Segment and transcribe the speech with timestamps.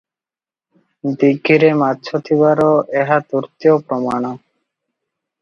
[1.23, 2.67] ଦୀଘିରେ ମାଛ ଥିବାର
[3.03, 4.35] ଏହା ତୃତୀୟ ପ୍ରମାଣ।